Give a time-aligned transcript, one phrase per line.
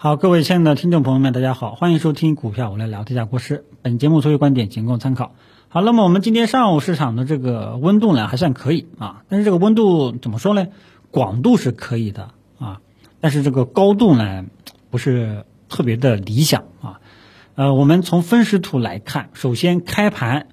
[0.00, 3.64] 好，各位亲爱的听众朋友们，大家好，欢迎收听股票我来聊，这家国师。
[3.82, 5.32] 本节目所有观点仅供参考。
[5.66, 10.68] 好，那么我们今天上午市场的这个温度呢，还算可以啊，但是这个温度怎么说呢？
[11.10, 12.30] 广度是可以的
[12.60, 12.80] 啊，
[13.20, 14.44] 但是这个高度呢，
[14.90, 17.00] 不是特别的理想啊。
[17.56, 20.46] 呃，我们从分时图来看，首先开盘。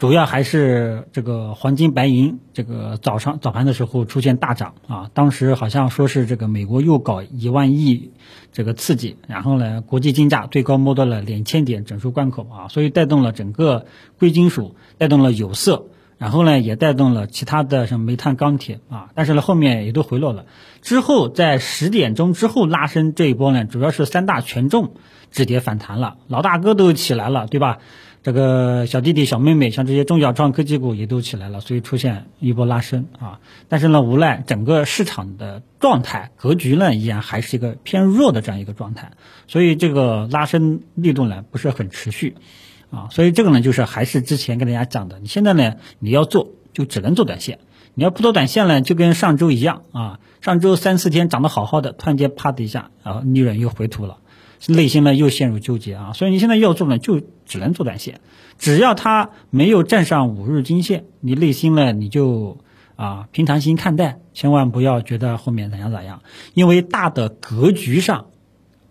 [0.00, 8.10] 主要还是这个黄金白银，这个早上早盘的时候出现大涨啊，当时好像说是这个美国又搞一万亿
[8.50, 13.84] 这个刺激，然后呢，国际金价最高摸到了两千点整数关口啊，所以带动了整个
[14.18, 20.46] 贵金属，带动了有色，然后呢也带动了其他的什么煤炭、钢铁啊，但是呢后面也都回落了。
[20.80, 24.94] 之后在十点钟之后拉升这一波呢，主要是三大权重
[25.30, 27.80] 止跌反弹了，老大哥都起来了，对吧？
[28.22, 33.40] 这个小弟弟、小妹妹，像这些中小创科技股也都起来了，所以出现一波拉升啊。
[33.68, 39.12] 但是呢，无奈整个市场的状态格局呢，依然还是一个偏弱的这样一个状态，
[39.46, 42.36] 所以这个拉升力度呢不是很持续
[42.90, 43.08] 啊。
[43.10, 47.58] 所以这个呢，就是还是之前跟大家讲的，你现在呢你要做就只能做短线，
[47.94, 54.18] 你要不做短线呢，就跟上周一样啊，上周三四天涨得好好的，突然间啪的一下，然后利润又回吐了。
[54.68, 58.20] 内心呢又陷入纠结啊，所以你现在要做呢，就只能做短线，
[58.58, 62.58] 只要它没有站上五日均线，你内心呢你就
[62.96, 66.22] 啊平常心看待，千万不要觉得后面怎样怎样，
[66.52, 68.26] 因为大的格局上，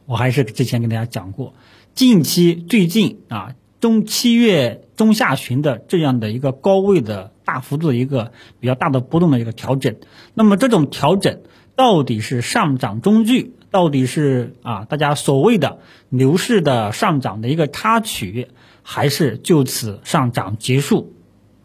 [0.05, 1.53] 我还是之前跟大家讲过，
[1.93, 9.95] 近期最近啊中七月中下旬的这样的一个高位的大幅度的一个比较大的波动的一个调整，
[10.33, 11.41] 那么这种调整
[11.75, 13.53] 到底是上涨中距？
[13.71, 18.47] 到底是啊，大家所谓的牛市的上涨的一个插曲，
[18.81, 21.13] 还是就此上涨结束，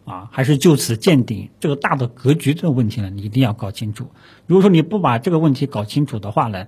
[0.05, 1.49] 啊，还是就此见顶？
[1.61, 4.11] 这个大的格局的问题呢，你一定要搞清楚。
[4.47, 6.67] 如果说你不把这个问题搞清楚的话呢，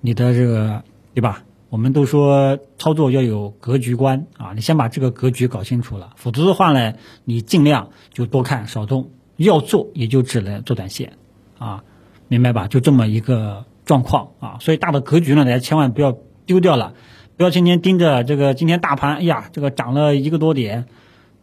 [0.00, 1.42] 你的这个对吧？
[1.68, 11.14] 我们都说操作要有格局观啊，你先把这个格局搞清楚了，否则的话呢，你尽量就多看少动，要做也就只能做短线，
[11.58, 11.82] 啊，
[12.28, 12.68] 明白吧？
[12.68, 13.64] 就这么一个。
[13.86, 16.92] 状况啊，所以大的格局呢，大家千万不要丢掉了，
[17.38, 20.86] 不要天天盯着这个今天大盘，哎呀，这个涨了一个多点，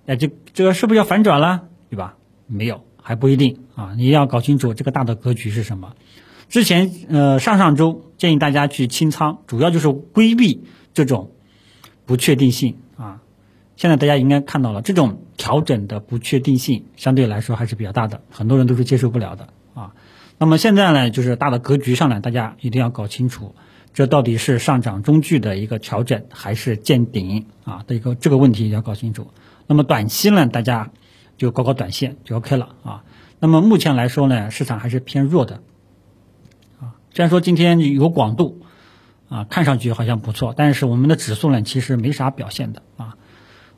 [0.05, 2.17] 哎，这这个是不是要反转了，对吧？
[2.45, 5.93] 没有，还不一定啊，你一定要搞清楚这个大的格局是什么。
[6.49, 11.31] 之前呃上上周建议大家去清仓，主要就是规避这种
[12.05, 13.21] 不确定性啊。
[13.75, 19.93] 现在大家应该看到了，这种调整的不确定性相对来说还是比较大的，很多人都是接受不了的啊。
[20.43, 23.55] 那么现在呢，就是大的格局上呢，大家一定要搞清楚，
[23.93, 29.29] 这到底是上涨中距的一个调整，还是见顶啊的一个这个问题要搞清楚。
[29.67, 30.91] 那么短期呢，大家
[31.37, 33.05] 就搞搞短线就 OK 了啊。
[33.39, 35.61] 那么目前来说呢，市场还是偏弱的
[36.81, 36.99] 啊。
[37.13, 38.63] 虽然说今天有广度
[39.29, 43.15] 啊，看上去好像不错，但是我们的指数呢，其实没啥表现的啊。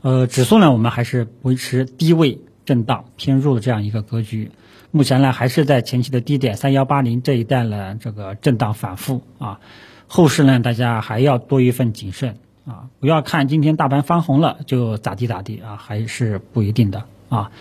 [0.02, 4.50] 呃，指数呢，我们还是维持低位震荡偏弱的这样一个格局。
[4.96, 9.60] 目前呢，还是在前期的低点三幺八零这一带呢，这个震荡反复啊。
[10.08, 17.52] 后市呢，大家还要多一份谨慎啊，不要看今天大盘翻红了就咋地咋地啊，还是不一定的啊。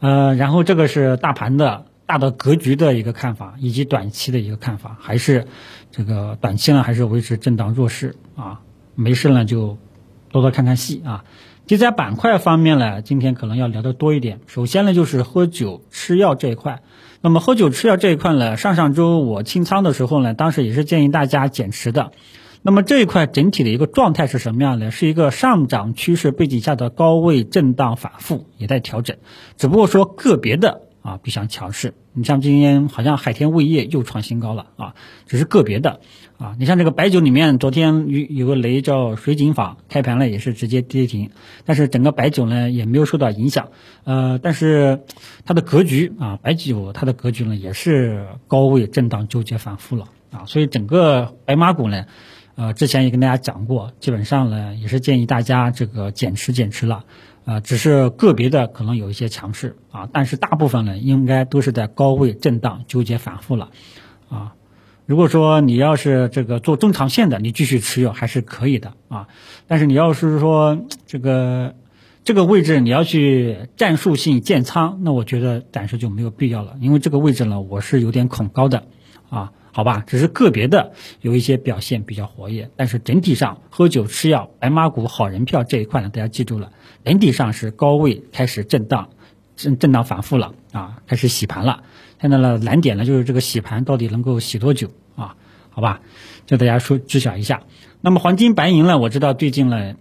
[0.00, 5.46] 呃，然后这个是大盘的大的格局的一个看法，以及短期的一个看法，还是
[5.92, 8.62] 这个短期呢，还是维持震荡弱势啊。
[8.96, 9.78] 没事呢，就
[10.32, 11.24] 多多看看戏啊。
[11.66, 14.40] 题材板块方面呢，今天可能要聊得多一点。
[14.46, 16.82] 首先呢，就是喝酒吃药这一块。
[17.22, 22.12] 那么喝酒吃药这一块呢，上上周我清仓的时候呢，当时也是建议大家减持的。
[22.60, 24.90] 那么这一块整体的一个状态是什么样呢？
[24.90, 29.16] 是一个上涨趋势背景下的高位震荡反复，也在调整。
[29.56, 30.82] 只不过说个别的。
[31.04, 31.92] 啊，比较强势。
[32.14, 34.94] 你像今天好像海天味业又创新高了啊，
[35.26, 36.00] 只是个别的
[36.38, 36.56] 啊。
[36.58, 41.30] 你像这个白酒里面，昨天有有个雷叫水井坊，开盘了也是直接跌停，
[41.66, 43.68] 但是整个白酒呢也没有受到影响。
[44.04, 45.02] 呃，但是
[45.44, 50.46] 它的格局啊，白酒它的格局呢也是高位震荡纠结反复了啊。
[50.46, 52.06] 所以整个白马股呢，
[52.56, 57.04] 呃，之前也跟大家讲过，基本上呢也是建议大家这个减持减持了。
[57.46, 63.68] 啊，只是个别的可能有一些强势啊，但是大部分呢，应该都是在高位震荡纠结反复了，
[64.30, 64.54] 啊，
[65.04, 69.28] 如果说你要是这个做中长线的，你继续持有还是可以的啊，
[69.66, 71.74] 但是你要是说这个
[72.24, 78.84] 这个位置你要去战术性建仓，那我觉得暂时就没有必要了，因为这个位置呢，我是有点恐高的
[79.28, 79.52] 啊。
[79.76, 86.70] 好吧，只是个别的有一些表现比较活跃，但是整体上喝酒吃药、白马股、好人票这一块呢，大家记住了，
[87.04, 89.08] 整体上是高位开始震荡，
[89.56, 91.82] 震震荡反复了啊，开始洗盘了。
[92.20, 95.34] 现在呢，难点呢就是这个洗盘到底能够洗多久啊？
[95.70, 96.02] 好吧？
[96.46, 97.64] 就大家说知晓一下。
[98.00, 98.98] 那么黄金白银呢？
[98.98, 99.96] 我知道最近呢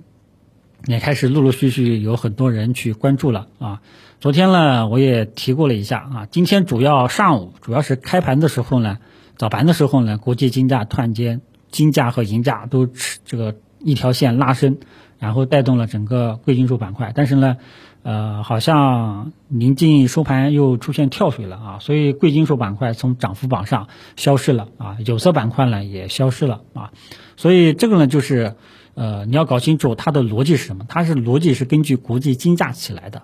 [0.85, 3.81] 也开始陆陆续续有很多人去关注了啊。
[4.19, 6.27] 昨天呢我也提过了一下啊。
[6.29, 8.99] 今天主要上午主要是开盘的时候呢，
[9.37, 11.41] 早盘的时候呢，国际金价突然间
[11.71, 12.87] 金价和银价都
[13.25, 14.77] 这个一条线拉升，
[15.19, 17.11] 然后带动了整个贵金属板块。
[17.15, 17.57] 但是呢。
[18.05, 23.87] 呃，好像临近收盘又出现跳水了啊，所以贵金属板块从涨幅榜上
[24.17, 26.91] 消失了啊，有色板块呢也消失了啊，
[27.37, 28.57] 所以这个呢就是，
[28.95, 33.21] 呃，你要搞清楚它的逻辑是什么，它是逻辑是根据国际金价起来的，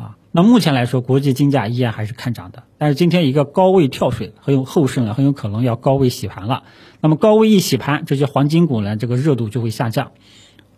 [0.00, 6.62] 啊，那目前来说国际金价依然还是看涨的，但是今天一个高位跳水，很有后市呢很有可能要高位洗盘了，
[7.02, 10.12] 那么高位一洗盘，这些黄金股呢这个热度就会下降，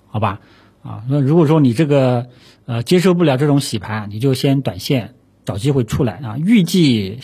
[0.09, 0.41] 好吧？
[0.83, 2.27] 啊，那如果说你这个
[2.67, 5.15] 呃接受不了这种洗盘，你就先短线
[5.45, 6.37] 找机会出来啊。
[6.39, 7.21] 预计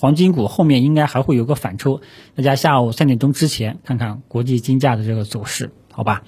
[0.00, 2.00] 黄金股后面应该还会有个反抽，
[2.34, 6.24] 大家下午三点钟之前看看国际金价的这个走势，好吧？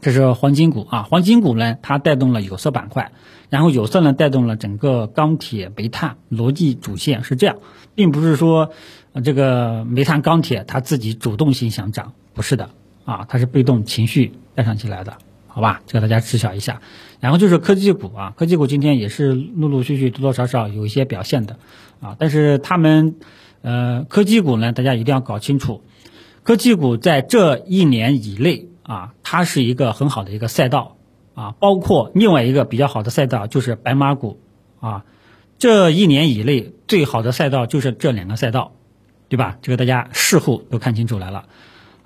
[0.00, 3.12] 这是黄金股啊，黄金股呢它带动了有色板块，
[3.50, 7.56] 然后有色呢带动了整个钢铁、煤炭，逻辑主线是这样，
[7.94, 8.70] 并不是说
[9.24, 12.70] 这个煤炭、钢铁它自己主动性想涨，不是的
[13.04, 15.16] 啊，它是被动情绪带上起来的。
[15.48, 16.82] 好吧，这个大家知晓一下。
[17.18, 21.56] 然后就是科技股啊，科技股今天也是陆陆续续多多少少有一些表现的
[21.98, 22.14] 啊。
[22.18, 23.14] 但是他们，
[23.62, 25.80] 呃，科技股呢，大家一定要搞清楚，
[26.42, 30.96] 科技股在这一年以内啊，它是一个很好的一个赛道
[31.34, 31.54] 啊。
[31.58, 34.38] 包括另外一个比较好的赛道就是白马股
[34.80, 35.04] 啊，
[35.58, 38.72] 这一年以内最好的赛道就是这两个赛道，
[39.28, 39.58] 对吧？
[39.62, 41.46] 这个大家事后都看清楚来了。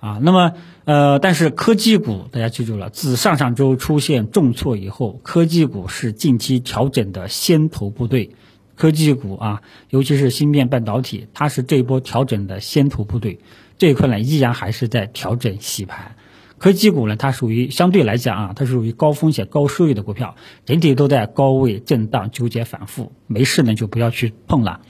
[0.00, 0.54] 啊，那么
[0.86, 8.30] 呃，但是科技股大家记住了，自上上周出现重挫以后，科技股是近期调整的先头部队。
[8.76, 13.40] 科技股啊，尤其是芯片半导体，它是这一波调整的先头部队。
[13.76, 16.16] 这一块呢，依然还是在调整洗盘。
[16.60, 20.36] 科技股呢，它属于相对来讲啊，它是属于高风险高收益的股票，
[20.66, 24.82] 整体都在高位震荡纠结反复，没事呢就不要去碰了，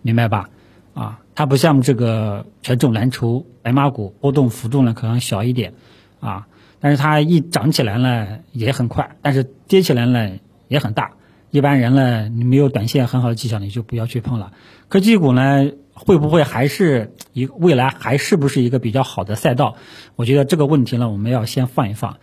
[0.00, 0.48] 明白吧？
[0.94, 1.20] 啊。
[1.34, 5.74] 它不像这个权重蓝筹、白马股波动幅度呢可能小一点，
[6.20, 6.46] 啊，
[6.80, 10.30] 但是它一涨起来呢也很快，但是跌起来呢
[10.68, 11.12] 也很大。
[11.50, 14.52] 一般人呢，你没有短线很好的技巧，你就不要去碰了。
[14.88, 19.76] 科技股呢，会不会还是一未来还是不是一个比较好的赛道？
[20.16, 22.16] 我觉得这个问题呢，我们要先放一放，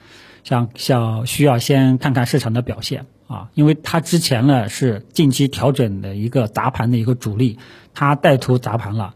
[0.44, 3.06] 像像需要先看看市场的表现。
[3.28, 7.58] 啊，因为它之前呢是近期调整的一个砸盘的一个主力，
[7.94, 9.16] 它带头砸盘了。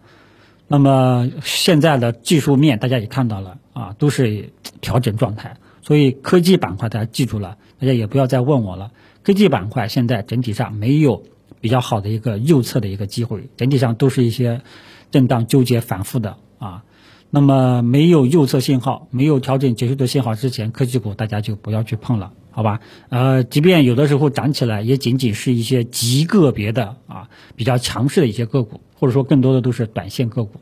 [0.67, 4.51] 那么现在的技术面大家也看到了啊，都是
[4.81, 5.57] 调整状态。
[5.83, 8.91] 所以科技板块大家记住了，大家也不要再问我了。
[9.21, 11.23] 科技板块现在整体上没有
[11.61, 14.61] 比较好的一个右侧的一个机会，整体上都是一些
[15.11, 16.83] 震荡纠结反复的啊。
[17.31, 22.33] 那么没有右侧信号，没有调整结束的信号之前，科技股大家就不要去碰了。
[22.51, 22.79] 好吧，
[23.09, 30.59] 呃，即便有的时候涨起来，也仅仅是一些极个别的啊比较强势的一些个股，或者说更多的都是短线个股，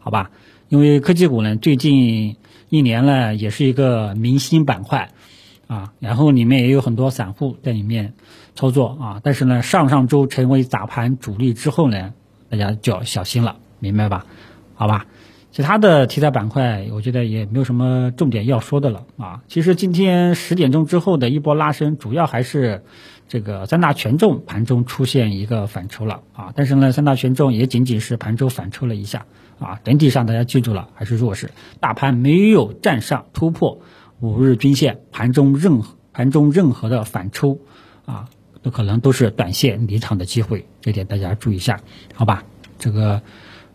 [0.00, 0.30] 好吧？
[0.68, 2.36] 因为科技股呢，最近
[2.68, 5.12] 一年呢也是一个明星板块
[5.70, 8.14] 啊，然后里面也有很多散户在里面
[8.56, 12.12] 操作啊，但是呢，上上周成为砸盘主力之后呢，
[12.48, 14.26] 大家就要小心了，明白吧？
[14.74, 15.06] 好吧？
[15.52, 19.42] 其他的题材板块，我觉得也没有什么重点要说的了啊。
[19.46, 22.82] 其实今天十点钟之后的一波拉升，主要还是
[23.28, 26.52] 这个三大权重盘中出现一个反抽了啊。
[26.56, 29.26] 但是呢，三大权重也仅仅是盘中反抽了一下
[29.60, 29.78] 啊。
[29.84, 33.80] 整体上大家记住了，还是弱势，大盘没有站上突破
[34.20, 37.58] 五日均线，盘中任何盘中任何的反抽
[38.06, 38.28] 啊，
[38.62, 41.80] 都可能都是短线离场的机会，这点大家注意一下，
[42.14, 42.44] 好吧？
[42.78, 43.22] 这个。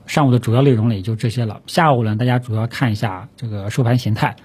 [0.08, 1.64] 上午的主要内容呢也就这些了。
[1.66, 4.36] 下午呢，大家主要看一下这个收盘形态，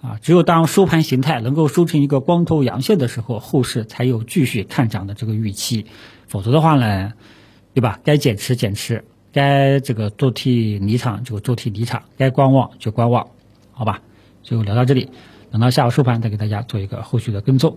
[0.00, 5.84] 啊，只有当收盘形态能够收成一个光头阳线的时候，后市才有继续看涨的这个预期。
[6.26, 7.12] 否则的话呢，
[7.74, 8.00] 对吧？
[8.02, 13.28] 该减持减持，该这个做 T 离场就做 T 离场，该观望就观望，
[13.72, 14.00] 好吧？
[14.42, 15.10] 就聊到这里，
[15.50, 17.76] 等到下午收盘再给大家做一个后续的跟踪。